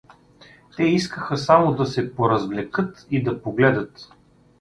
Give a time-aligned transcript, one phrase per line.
[0.77, 4.09] Те искаха само да се поразвлекат и да погледат.